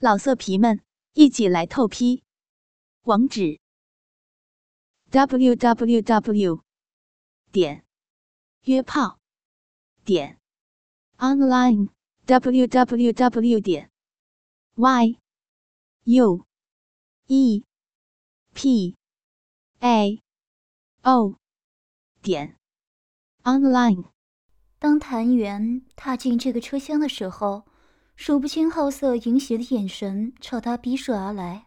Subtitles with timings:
[0.00, 0.80] 老色皮们，
[1.14, 2.22] 一起来透批！
[3.02, 3.58] 网址
[5.10, 6.62] ：w w w
[7.50, 7.84] 点
[8.62, 9.18] 约炮
[10.04, 10.38] 点
[11.16, 11.88] online
[12.26, 13.90] w w w 点
[14.76, 15.18] y
[16.04, 16.46] u
[17.26, 17.64] e
[18.54, 18.96] p
[19.80, 20.22] a
[21.02, 21.34] o
[22.22, 22.56] 点
[23.42, 24.04] online。
[24.78, 27.67] 当谭元踏进这个车厢的时候。
[28.20, 31.66] 数不清好色淫邪的眼神朝他逼射而来，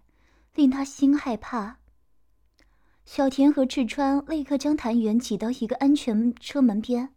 [0.53, 1.77] 令他心害怕。
[3.05, 7.08] 小田和赤川立刻将谭元挤到一个安全车门边，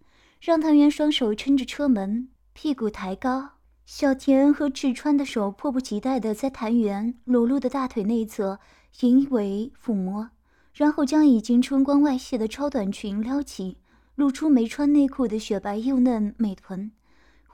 [0.40, 3.50] 让谭元双手撑着车门，屁股抬高。
[3.84, 8.60] 小田和赤川的手迫不及待地在谭元裸露的大腿内侧
[9.00, 10.30] 淫为抚摸，
[10.72, 13.78] 然后将已经春光外泄的超短裙撩起，
[14.14, 16.92] 露出没穿内裤的雪白幼嫩美臀。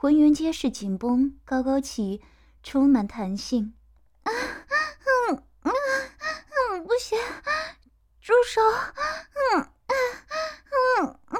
[0.01, 2.23] 浑圆结实紧绷，高高起，
[2.63, 3.75] 充满弹性。
[4.23, 5.71] 啊，嗯，啊，
[6.71, 7.19] 嗯，不行，
[8.19, 8.59] 住手！
[8.63, 9.93] 嗯，嗯，
[10.97, 11.37] 嗯，啊，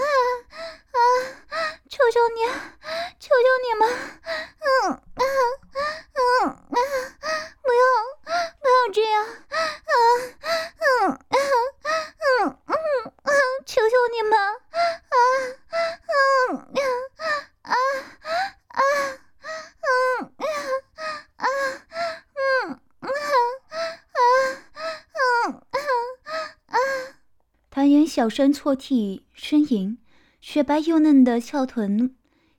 [1.49, 1.57] 啊，
[1.89, 2.45] 求求你，
[3.19, 3.89] 求求你们！
[4.59, 5.01] 嗯，啊，
[6.13, 6.77] 嗯，啊，
[7.63, 7.83] 不要，
[8.61, 9.25] 不要这样！
[9.25, 9.57] 啊，
[10.77, 11.35] 嗯，啊，
[11.89, 12.77] 嗯，嗯，
[13.23, 13.33] 嗯，
[13.65, 14.37] 求求你们！
[14.37, 15.17] 啊，
[16.05, 16.77] 嗯，啊，
[17.63, 17.73] 啊。
[18.73, 18.79] 啊，
[19.83, 20.45] 嗯，啊，
[21.35, 21.45] 啊，
[22.33, 23.05] 嗯，啊，
[24.13, 24.17] 啊，
[25.11, 25.61] 嗯，
[26.67, 26.77] 啊，
[27.69, 29.97] 谭元小声错替呻吟，
[30.41, 32.13] 雪白幼嫩的翘臀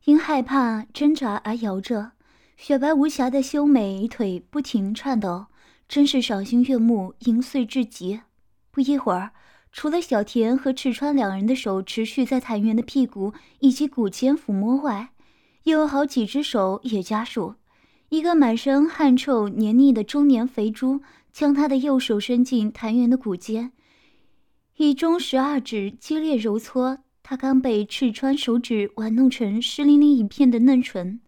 [0.07, 2.11] 因害怕挣扎而摇着，
[2.57, 5.47] 雪白无瑕的修美腿不停颤抖，
[5.89, 8.23] 真是赏心悦目，淫碎至极。
[8.73, 9.31] 不一会儿，
[9.71, 15.11] 除了小田和赤川两人的手持续在谭元的屁股以及骨间抚摸外，
[15.63, 17.55] 又有好几只手也加入，
[18.09, 21.03] 一个满身汗臭黏腻的中年肥猪
[21.33, 23.71] 将他的右手伸进谭元的骨间，
[24.77, 31.21] 以中十二指激烈揉搓他刚被赤川手指玩弄成湿淋淋一片的嫩唇。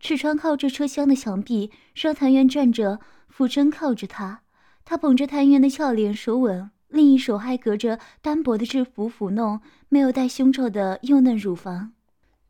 [0.00, 4.42] 赤川靠着车厢的墙壁，让谭元站着，俯身靠着他。
[4.84, 11.92] 他捧着谭元的俏脸手吻，另一手还隔着单薄的制服抚弄没有带胸罩的幼嫩乳房。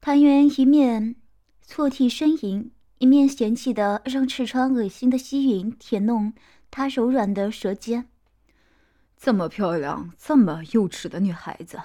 [0.00, 1.16] 谭元一面。
[1.65, 6.32] 错替呻吟，一面嫌弃的让赤川恶心的吸吮舔弄
[6.71, 8.09] 他柔软的舌尖。
[9.25, 11.81] 这么漂亮、这么幼稚的女孩子，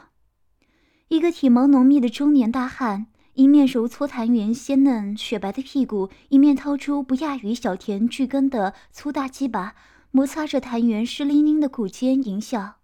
[1.07, 9.75] 一个体毛浓密的中年大汉，一面揉搓谭元鲜嫩雪白的屁股，一面掏出不亚于小田巨根的粗大鸡巴，
[10.09, 12.77] 摩擦着谭元湿淋淋的骨尖，淫笑。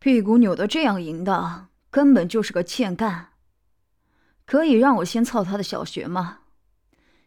[0.00, 3.28] 屁股扭得这样淫荡，根本就是个欠干。
[4.44, 6.40] 可以让我先操他的小穴吗？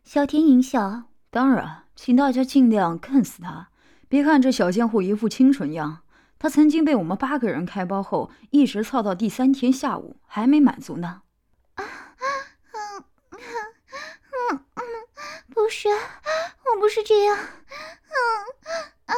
[0.04, 3.70] 小田淫笑，当然，请大家尽量干死他。
[4.10, 6.02] 别看这小贱货一副清纯样，
[6.46, 11.24] 他曾经被我们八个人开包后，一直操到第三天下午还没满足呢。
[11.74, 13.02] 啊，啊
[13.32, 13.40] 嗯
[14.76, 14.84] 嗯，
[15.56, 17.36] 不是，我不是这样。
[17.36, 17.42] 啊
[19.06, 19.14] 啊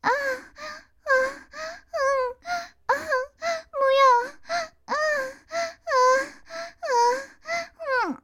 [0.00, 0.08] 啊
[1.04, 1.12] 嗯
[2.86, 2.94] 啊，
[3.70, 4.02] 不要
[4.86, 4.96] 啊啊
[5.84, 5.92] 啊
[6.88, 8.16] 嗯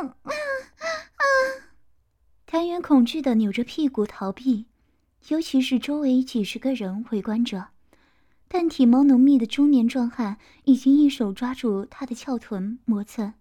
[0.00, 1.20] 嗯啊。
[2.46, 4.66] 谭元恐惧的扭着屁股逃避，
[5.30, 7.70] 尤其是周围几十个人围观着。
[8.46, 13.34] 但体毛浓密的中年壮汉已经一手抓住他的翘臀磨蹭，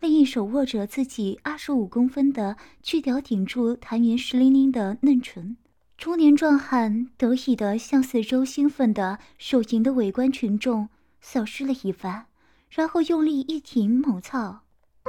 [0.00, 5.56] 另一手握着自己二十五公分的巨屌顶住谭元湿淋淋的嫩唇。
[5.96, 10.90] 中年壮汉得意的向四周兴奋的手淫的围观群众
[11.22, 12.26] 扫视了一番，
[12.68, 14.60] 然后用力一挺猛操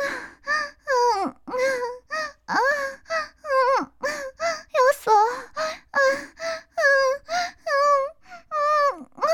[1.19, 1.35] 嗯，
[4.77, 5.15] 要死了！
[5.91, 6.87] 啊，嗯，
[7.67, 7.75] 嗯，
[8.47, 8.61] 嗯，
[9.15, 9.25] 嗯，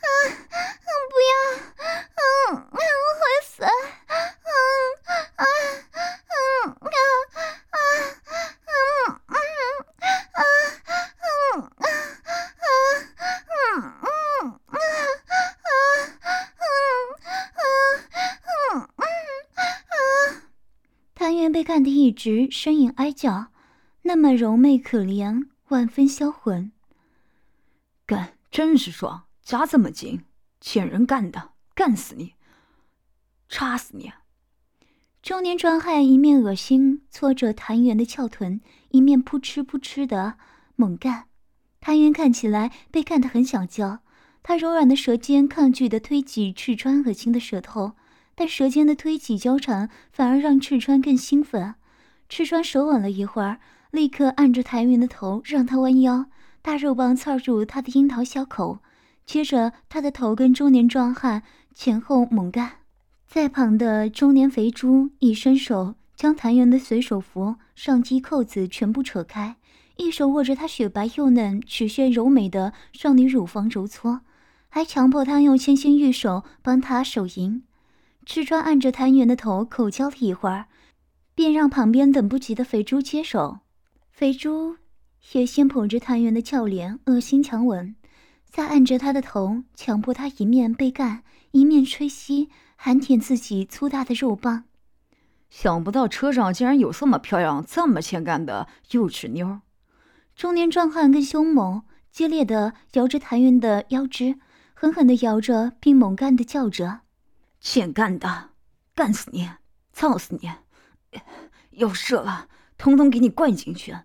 [0.00, 1.30] 嗯，嗯，不要！
[2.16, 2.22] 嗯，
[2.56, 2.78] 嗯，
[3.18, 3.50] 会死！
[4.48, 4.50] 嗯，
[5.36, 5.44] 啊，
[6.28, 6.96] 嗯，啊，
[7.70, 7.76] 啊，
[8.64, 9.36] 嗯，嗯，
[10.32, 10.40] 啊，
[11.24, 11.68] 嗯，
[14.70, 14.80] 啊，
[15.58, 15.76] 啊，
[16.62, 16.72] 嗯，
[18.78, 19.12] 嗯，
[19.88, 20.00] 啊，
[21.14, 23.52] 谭元被干得一直呻吟哀叫，
[24.02, 26.72] 那么柔媚可怜，万分销魂。
[28.04, 30.24] 干真是爽，夹这么紧，
[30.60, 32.34] 欠人干的，干死你，
[33.48, 34.12] 插死你！
[35.22, 38.60] 中年壮汉一面恶心搓着谭元的翘臀，
[38.90, 40.38] 一面扑哧扑哧的
[40.74, 41.26] 猛干。
[41.78, 44.00] 谭元看起来被干得很想叫，
[44.42, 47.92] 他柔软的舌尖抗拒的推挤赤川恶心的舌头。
[48.34, 51.74] 但舌尖的推挤交缠反而让赤川更兴奋。
[52.28, 53.58] 赤川手稳了一会儿，
[53.90, 56.26] 立刻按着谭云的头，让他弯腰，
[56.60, 58.80] 大肉棒操入他的樱桃小口。
[59.24, 61.42] 接着，他的头跟中年壮汉
[61.74, 62.72] 前后猛干。
[63.26, 69.56] 在旁的中年肥猪一伸手，将谭元的随手服、上衣扣子全部扯开，
[69.96, 74.20] 一手握着她雪白幼嫩、曲线柔美的少女乳房揉搓，
[74.68, 77.62] 还强迫她用纤纤玉手帮他手淫。
[78.24, 80.66] 赤川按着谭元的头口交了一会儿，
[81.38, 83.60] 便让旁边等不及的肥猪接手。
[84.10, 84.74] 肥猪
[85.30, 87.94] 也先捧着谭元的俏脸，恶心强吻，
[88.44, 94.64] 再按着他的头，强迫他一面被干，一面吹吸，含舔自己粗大的肉棒。
[95.48, 99.60] 想不到车上竟然有这么漂亮、这么欠干的幼稚妞。
[100.34, 104.40] 中年壮汉更凶猛，激烈的摇着谭元的腰肢，
[104.74, 107.02] 狠狠的摇着，并猛干的叫着。
[107.60, 108.48] 欠干的，
[108.96, 109.48] 干死你，
[109.92, 110.50] 操死你！
[111.70, 113.96] 要射了，通通给你灌进去！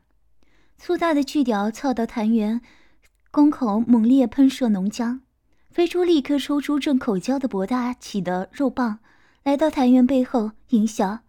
[0.77, 2.61] 粗大的巨屌操到谭元
[3.31, 5.21] 宫口，猛烈喷射浓浆。
[5.71, 8.99] 飞猪立刻抽出正口交的博大起的肉棒，
[9.43, 11.19] 来到谭元背后，淫笑：“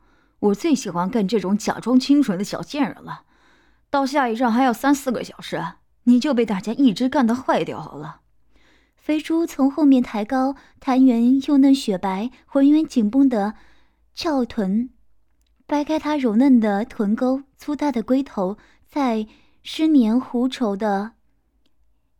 [0.41, 3.23] 我最喜欢干这种假装清纯的小贱人了。
[3.88, 5.65] 到下一站还要三四个小时，
[6.03, 8.21] 你就被大家一直干得坏掉好了。”
[8.99, 13.55] 肥猪从后面抬高谭元幼嫩雪白、浑圆紧绷的
[14.15, 14.91] 翘臀，
[15.66, 19.26] 掰开它柔嫩的臀沟，粗大的龟头在
[19.62, 21.12] 湿黏糊稠的、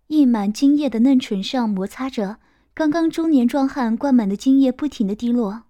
[0.07, 2.39] 溢满精液的嫩唇上摩擦着。
[2.73, 5.65] 刚刚中年壮汉灌满的精液不停地滴落。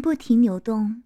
[0.00, 1.02] 不停扭动，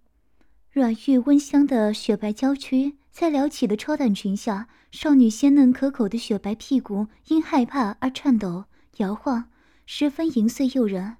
[0.71, 8.65] 软玉温香的雪白娇躯，在撩起的超短裙下，少女鲜嫩可口的雪白屁股因害怕而颤抖
[8.97, 9.49] 摇晃，
[9.85, 11.17] 十分淫碎诱人。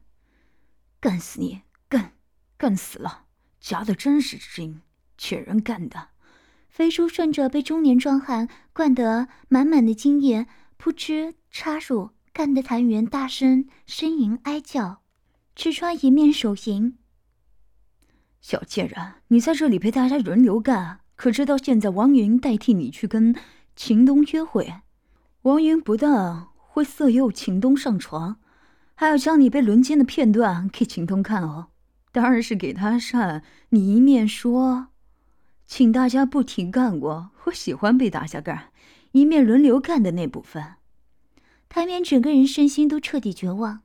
[1.01, 2.13] 干死你，干，
[2.55, 3.25] 干死了！
[3.59, 4.79] 夹的真是精，
[5.17, 6.07] 欠人干的。
[6.69, 10.47] 飞猪顺着被中年壮汉灌得满满的精液，
[10.77, 15.01] 扑哧插入，干得谭元大声呻吟哀叫。
[15.57, 16.97] 赤川一面手淫。
[18.43, 23.33] 小贱人，你在这里陪大家轮流干，可知道现在王云代替你去跟
[23.73, 24.81] 秦东约会？
[25.43, 28.35] 王云不但会色诱秦东上床，
[28.95, 31.67] 还要将你被轮奸的片段给秦东看哦。
[32.11, 34.87] 当然是给他看，你一面说，
[35.65, 38.71] 请大家不停干我，我喜欢被大家干，
[39.13, 40.61] 一面轮流干的那部分。
[41.69, 43.83] 台面整个人身心都彻底绝望。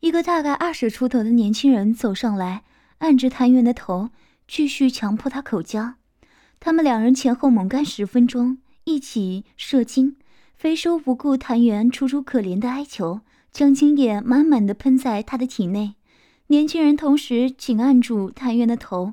[0.00, 2.64] 一个大概二十出头的年轻人走上来。
[2.98, 4.10] 按着谭元的头，
[4.46, 5.94] 继续强迫他口交。
[6.60, 10.16] 他们两人前后猛干十分钟，一起射精。
[10.56, 13.20] 肥叔不顾谭元楚楚可怜的哀求，
[13.52, 15.94] 将精液满满的喷在他的体内。
[16.48, 19.12] 年轻人同时紧按住谭元的头，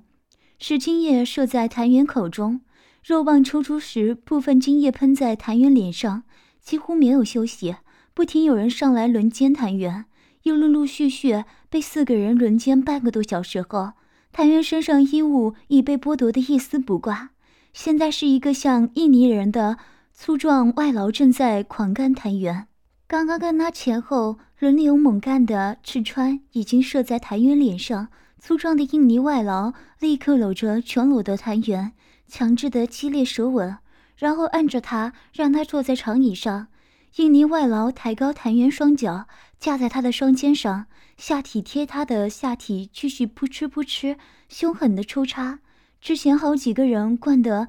[0.58, 2.62] 使精液射在谭元口中。
[3.04, 6.24] 肉棒抽出时，部分精液喷在谭元脸上，
[6.60, 7.76] 几乎没有休息，
[8.16, 10.06] 不停有人上来轮奸谭元。
[10.46, 13.94] 又陆陆续续被四个人轮奸半个多小时后，
[14.32, 17.32] 谭元身上衣物已被剥夺的一丝不挂。
[17.74, 19.78] 现在是一个像印尼人的
[20.14, 22.68] 粗壮外劳正在狂干谭元。
[23.08, 31.94] 刚刚跟他前后轮流猛干的赤川已经射在谭元脸上，粗壮的印尼外劳立刻搂着全裸的谭元，
[32.28, 33.78] 强制的激烈舌吻，
[34.16, 36.68] 然后按着他让他坐在长椅上。
[37.16, 39.26] 印尼外劳抬高谭元双脚，
[39.66, 40.86] 架在他的双肩上，
[41.18, 44.16] 下体贴他的下体，继续扑哧扑哧
[44.48, 45.58] 凶狠的抽插。
[46.00, 47.68] 之前好几个人灌得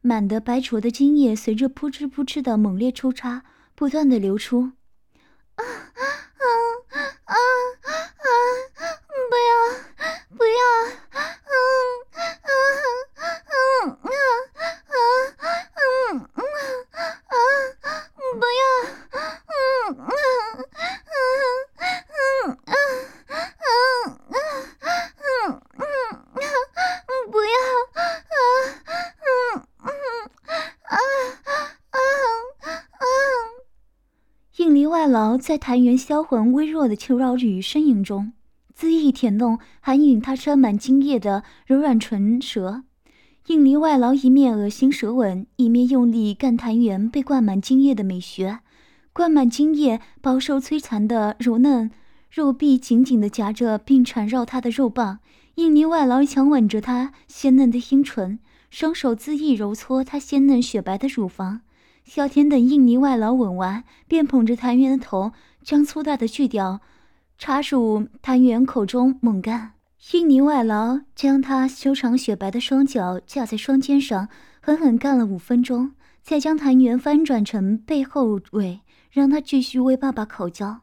[0.00, 4.72] 满的白浊的精液，随着扑哧扑哧的猛烈抽插，不断的流出。
[5.56, 5.60] 啊
[6.00, 6.25] 啊
[35.06, 38.32] 外劳在谭元销魂微弱的求饶语呻吟中，
[38.76, 42.82] 恣意舔弄含吮他沾满精液的柔软唇舌。
[43.46, 48.58] 应离外劳一面恶心舌吻，一面用力干谭元被灌满精液的美穴。
[49.12, 51.92] 灌满精液、饱受摧残的柔嫩
[52.28, 55.20] 肉臂紧紧地夹着并缠绕他的肉棒。
[55.54, 61.60] 印尼外劳强吻着他鲜嫩的阴唇，双手恣意揉搓他鲜嫩雪白的乳房。
[62.06, 65.32] 小田等印尼外劳吻完，便捧着谭元的头，
[65.62, 66.80] 将粗大的巨屌
[67.36, 69.72] 插入谭元口中猛干。
[70.12, 74.28] 印尼外劳将他修长雪白的双脚架在双肩上，
[74.60, 78.80] 狠狠干了五分钟，再将谭元翻转成背后尾。
[79.10, 80.82] 让他继续为爸爸口交。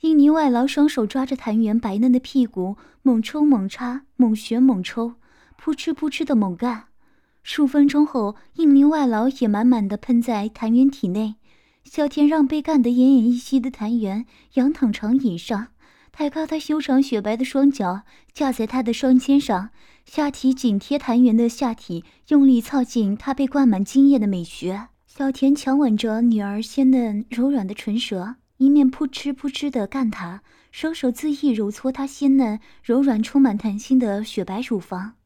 [0.00, 5.14] 印尼外劳双手抓着谭元白嫩的屁股，猛抽猛插，猛旋猛抽，
[5.56, 6.84] 扑哧扑哧的猛干。
[7.44, 11.36] 数分钟后，印尼外劳也满满的喷在谭元体内。
[11.84, 14.24] 小田让被干得奄奄一息的谭元
[14.54, 15.68] 仰躺长椅上，
[16.10, 18.00] 抬高他修长雪白的双脚
[18.32, 19.68] 架在他的双肩上，
[20.06, 24.88] 下体紧贴谭元的下体，用力操进他被灌满精液的美穴。
[25.06, 30.40] 小田强吻着女儿鲜嫩柔软的唇舌，一面扑哧扑哧地干她，
[30.72, 35.16] 双手恣意揉搓她鲜嫩柔软、充满弹性的雪白乳房。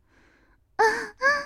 [0.77, 1.38] 啊 啊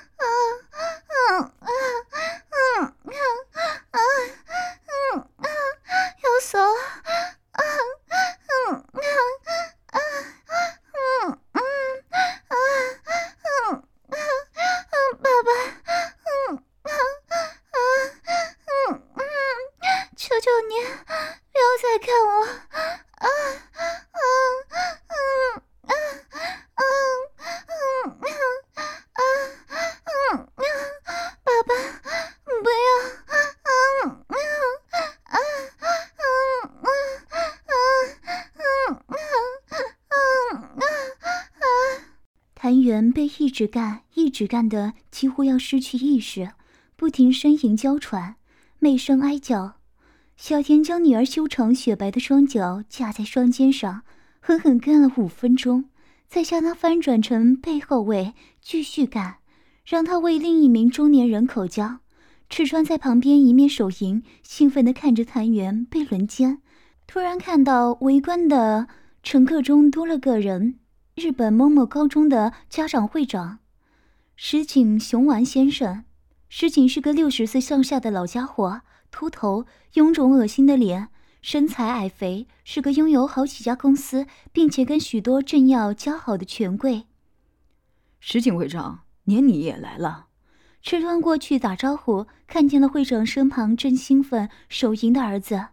[43.52, 46.50] 直干，一直干的几乎要失去意识，
[46.96, 48.34] 不停呻吟娇喘，
[48.80, 49.74] 媚声哀叫。
[50.36, 54.02] 小田将女儿修长雪白的双脚架在双肩上，
[54.40, 55.84] 狠狠干了五分钟，
[56.28, 59.36] 再将她翻转成背后位，继续干，
[59.84, 61.98] 让她为另一名中年人口交。
[62.48, 66.58] 赤川在旁边一面手淫，兴奋地看着谭元被轮奸。
[67.06, 68.88] 突然看到围观的
[69.22, 70.78] 乘客中多了个人，
[71.14, 73.58] 日本某某高中的家长会长
[74.34, 76.04] 石井雄丸先生。
[76.48, 78.80] 石井是个六十岁上下的老家伙。
[79.10, 81.08] 秃头、臃肿、恶心的脸，
[81.42, 87.04] 身材矮肥，是个拥有好几家公司，并且跟许多政要交好的权贵。
[88.18, 90.28] 石井会长，连你也来了。
[90.80, 95.66] 赤川过去打招呼，看见了会长身旁正兴奋手淫的儿子。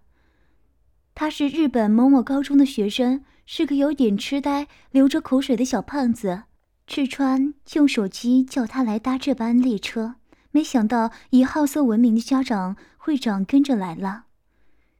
[1.15, 6.43] 他是日本某某高中的学生，是个有点痴呆、流着口水的小胖子。
[6.85, 10.17] 赤川用手机叫他来搭这班列车，
[10.51, 12.77] 没想到以好色闻名的家长。
[12.95, 14.25] 会长跟着来了。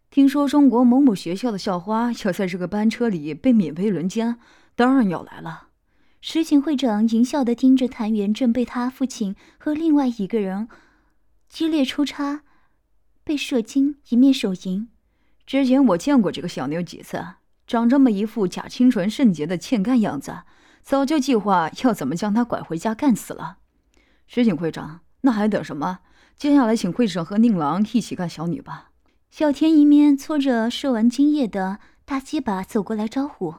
[0.10, 4.40] 听说中国某某学校的校花要在这个班车里被免费轮奸，
[4.76, 5.68] 当然要来了。
[6.20, 10.68] 石井会长淫笑地盯着谭元正被他父亲和另外一个人
[11.48, 12.42] 激烈抽插，
[13.24, 14.90] 被射精，一面手淫。
[15.46, 17.24] 之前我见过这个小妞几次，
[17.70, 20.40] 长这么一副假清纯圣洁的欠干样子，
[20.82, 23.58] 早就计划要怎么将她拐回家干死了。
[24.26, 26.00] 石井会长，那还等什么？
[26.36, 28.90] 接下来，请会长和宁郎一起干小女吧。
[29.30, 33.54] 小田一面搓着射完精液的大鸡巴走过来招呼。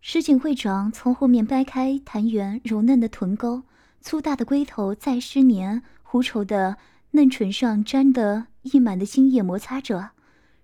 [0.00, 3.64] 石井会长从后面掰开谭元柔嫩的臀沟，
[4.00, 6.76] 粗大的龟头在湿黏狐稠的
[7.10, 10.10] 嫩唇上沾得溢满的精液摩擦着。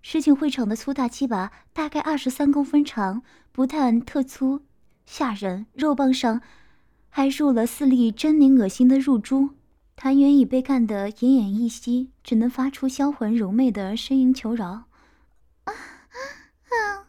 [0.03, 4.63] 石井会场的粗大鸡巴大概二十三公分长，不但特粗
[5.07, 6.43] 吓人，肉棒上
[7.09, 9.51] 还入了四粒狰狞恶心的入珠。
[9.95, 14.85] 谭元已被干得奄奄一息，只能发出销魂柔媚的呻吟求饶
[15.65, 17.07] ：“啊啊啊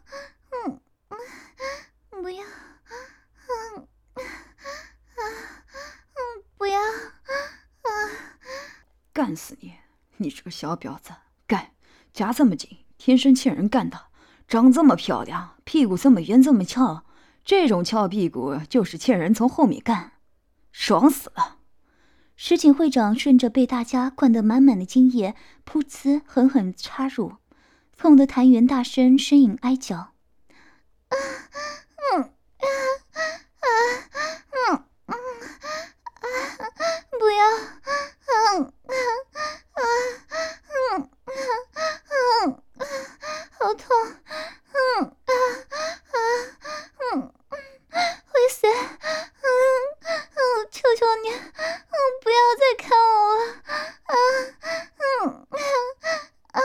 [0.66, 5.20] 嗯嗯，不要，嗯啊啊
[6.14, 6.84] 嗯，不要啊
[7.82, 7.90] 啊！
[9.12, 9.74] 干死你！
[10.18, 11.10] 你这个小婊子，
[11.48, 11.72] 干！
[12.12, 14.06] 夹这么紧，天生欠人干的。
[14.48, 17.04] 长这么漂亮，屁股这么圆这么翘，
[17.44, 20.12] 这种翘屁股就是欠人从后面干，
[20.72, 21.58] 爽死了！”
[22.34, 25.36] 石井会长顺着被大家灌得满满的精液，
[25.70, 27.34] 噗呲狠狠插入，
[27.98, 30.14] 痛得谭元大声呻吟哀叫
[31.12, 31.16] ：“啊，
[32.14, 32.64] 嗯，啊，
[33.60, 33.68] 啊，
[34.48, 35.12] 嗯，嗯，
[36.20, 36.24] 啊，
[37.20, 37.44] 不要，
[38.30, 38.96] 嗯，啊，
[39.74, 39.84] 啊，
[40.96, 41.04] 嗯，啊，
[41.36, 42.03] 嗯，
[43.58, 43.96] 好痛，
[44.72, 45.32] 嗯啊
[46.12, 46.16] 啊，
[47.14, 47.58] 嗯嗯，
[48.26, 49.46] 会死，嗯
[50.02, 51.40] 嗯，求求你，嗯，
[52.22, 53.40] 不要再看我了，
[54.04, 54.14] 啊，
[54.98, 55.58] 嗯啊
[56.52, 56.60] 啊。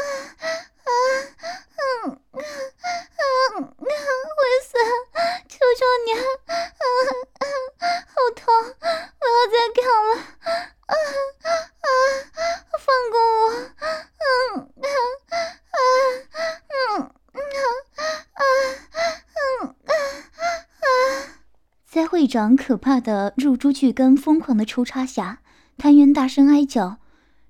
[22.29, 25.41] 长可怕的入珠巨根疯狂的抽插下，
[25.77, 26.99] 谭元大声哀叫，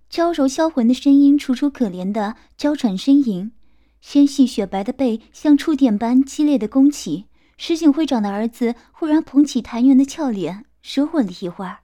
[0.09, 3.51] 娇柔销魂的声音，楚楚可怜的娇喘呻吟，
[4.01, 7.25] 纤细雪白的背像触电般激烈的弓起。
[7.57, 11.79] 石井会长的儿子忽然捧起谭元的俏脸，舌吻了一会儿，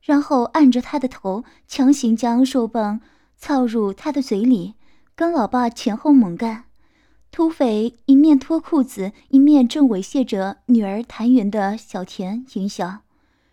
[0.00, 3.00] 然后按着他的头，强行将兽棒
[3.36, 4.74] 操入他的嘴里，
[5.16, 6.67] 跟老爸前后猛干。
[7.30, 13.00] 土匪一面脱裤子，一面正猥亵着女儿谭元的小田淫笑。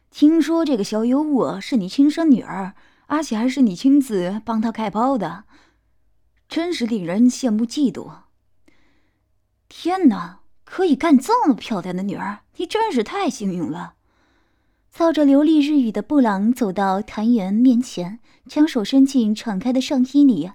[0.10, 2.74] 听说这个小有我是你亲生女儿，
[3.08, 5.44] 而且还是你亲自帮她开包的，
[6.48, 8.10] 真是令人羡慕嫉妒。
[9.67, 10.39] 天哪！
[10.67, 13.94] 可以干这么漂亮的女儿，你真是太幸运了。
[14.91, 20.50] 操着流利日语的布朗走到谭元面前，将手伸进敞开的上衣里，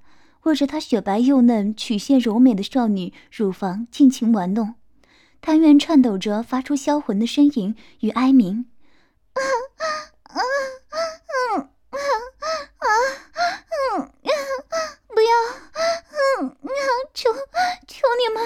[0.45, 4.75] 握着她雪白幼嫩、曲线柔美的少女乳房，尽情玩弄。
[5.41, 8.67] 谭元颤抖着发出销魂的呻吟与哀鸣。
[15.09, 15.31] 不要！
[17.13, 17.31] 求
[17.87, 18.43] 求你们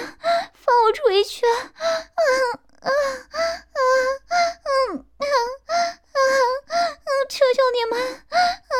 [0.54, 1.46] 放我出去！
[1.46, 1.86] 啊
[2.80, 2.88] 啊
[3.70, 3.78] 嗯
[4.90, 5.68] 嗯嗯
[6.14, 7.92] 嗯，求求你们！
[8.70, 8.76] 嗯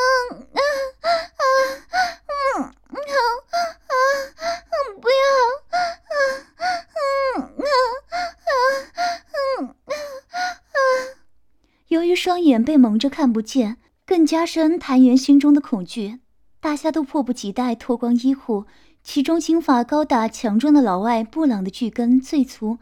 [0.53, 0.59] 嗯
[1.03, 1.07] 嗯
[1.39, 1.47] 嗯
[2.57, 2.75] 嗯
[4.71, 5.15] 嗯，不要！
[5.71, 5.77] 嗯
[6.55, 6.99] 嗯
[7.57, 7.67] 嗯
[8.47, 9.95] 嗯嗯
[10.75, 11.17] 嗯。
[11.89, 12.03] 由
[12.55, 16.21] 脸被蒙着看不见，更加深谭元心中的恐惧。
[16.61, 18.65] 大家都迫不及待脱光衣裤，
[19.03, 22.79] 其中金发高大强壮的老外布朗的巨根最粗，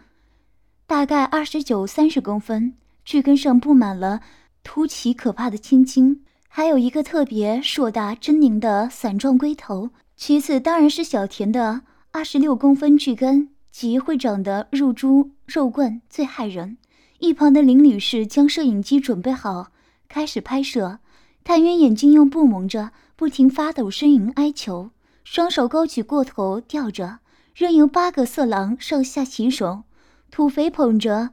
[0.87, 4.21] 大概二十九三十公分，巨根上布满了
[4.63, 9.89] 凸起可怕的青筋，还有一个特别硕大狰狞的伞状龟头。
[10.17, 11.81] 其次当然是小田的
[12.11, 16.77] 二十六公分巨根及会长的入珠肉棍最骇人。
[17.23, 19.69] 一旁的林女士将摄影机准备好，
[20.09, 20.99] 开始拍摄。
[21.45, 22.91] 谭元眼睛用布蒙着。
[23.15, 24.91] 不停发抖，呻吟哀求，
[25.23, 27.21] 双手高举过头吊着，
[27.55, 29.85] 任由八个色狼上下其手。
[30.33, 31.31] 土匪捧着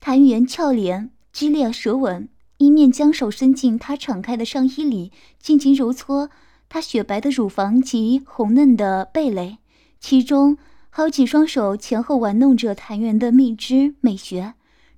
[0.00, 6.30] 谭元俏脸，激烈舌吻，一面将手伸进她敞开的上衣里，尽情揉搓
[6.70, 9.58] 她雪白的乳房及红嫩的蓓蕾。
[10.00, 10.56] 其中
[10.88, 14.54] 好几双手前后玩弄着谭元的蜜汁美穴，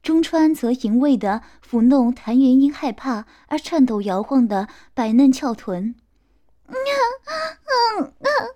[0.08, 5.94] 中川则淫味的抚弄谭元英害怕而颤抖摇晃的白嫩翘臀。
[6.66, 7.36] 嗯啊
[7.98, 8.48] 嗯啊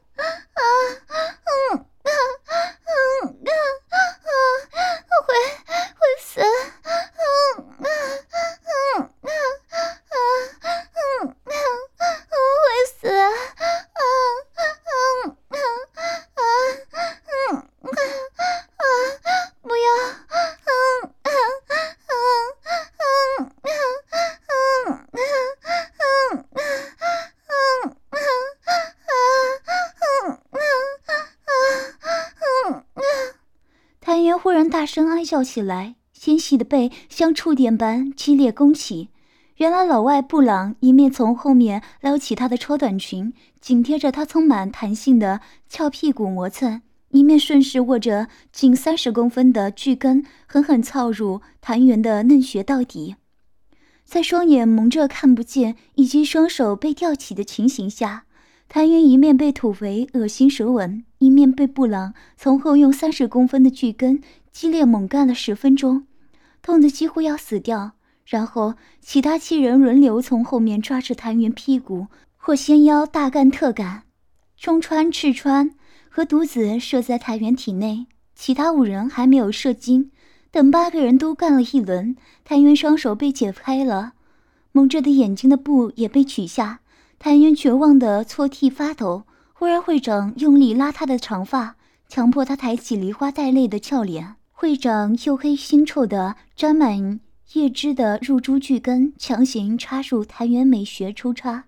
[34.95, 39.09] 声哀叫起来，纤细的背像触电般激烈弓起。
[39.57, 53.17] 原来老外布朗一面从后面撩起她的超短裙，紧贴着她充满弹性的翘屁股磨蹭，一面顺势握着近三十公分的巨根，狠狠操入谭元的嫩穴到底。
[54.05, 58.25] 在双眼蒙着看不见，以及双手被吊起的情形下，
[58.69, 64.21] 谭元一面被土肥恶心舌吻，一面被布朗从后用三十公分的巨根
[64.53, 66.07] 激烈猛干了十分钟，
[66.61, 67.93] 痛得几乎要死掉。
[68.25, 74.05] 然后其他七人轮流从后面抓着谭元屁股或纤腰大干特干，
[74.57, 75.73] 中川、赤川
[76.09, 80.13] 和独子射在谭元体内，其他五人还没有射精。
[80.53, 84.13] 等八个人都干了一轮，谭元双手被解开了，
[84.71, 86.81] 蒙着的眼睛的布也被取下。
[87.19, 89.25] 谭元绝望的搓涕发抖。
[89.55, 91.77] 忽然，会长用力拉他的长发，
[92.09, 94.37] 强迫他抬起梨花带泪的俏脸。
[94.63, 97.19] 会长黝黑腥臭的、沾满
[97.55, 101.65] 叶汁的入珠巨根强行插入谭元美穴抽插。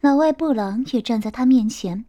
[0.00, 2.06] 老外布朗也站在他面前，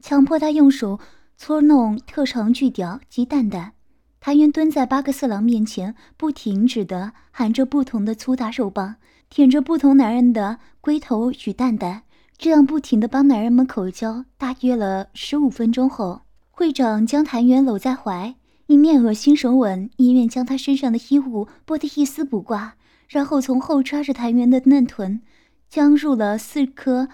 [0.00, 0.98] 强迫他用手
[1.36, 3.74] 搓弄特长巨屌及蛋蛋。
[4.18, 8.96] 谭元蹲在八个色狼面前，不停止地含着不同的粗大肉棒，
[9.28, 12.04] 舔着不同男人的龟头与蛋蛋，
[12.38, 14.24] 这样不停地帮男人们口交。
[14.38, 18.34] 大约了十五分钟后，会长将谭元搂在怀，
[18.66, 22.76] 一面恶心手吻，一面将他身上的衣物剥得一丝不挂，
[23.08, 25.22] 然后从后抓着谭元的嫩臀，
[25.68, 27.08] 将入了四颗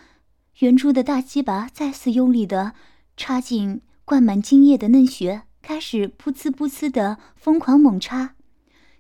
[0.61, 2.73] 圆珠的大鸡巴再次用力的
[3.19, 8.35] 插进灌满精液的嫩穴，开始噗呲噗呲的疯狂猛插。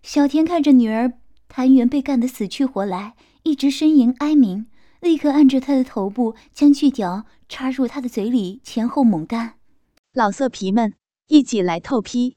[0.03, 1.15] 小田看着女儿
[1.49, 4.67] 谭元被干得死去活来，一直呻吟哀鸣，
[5.01, 9.55] 立刻按着她的头部，将锯屌插入她的嘴里，前后猛干。
[10.12, 10.93] 老色皮们，
[11.29, 12.37] 一起来透批。